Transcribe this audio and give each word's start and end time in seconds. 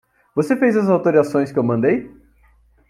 Você 0.35 0.55
fez 0.57 0.75
as 0.75 0.89
alterações 0.89 1.51
que 1.51 1.59
eu 1.59 1.63
mandei? 1.63 2.09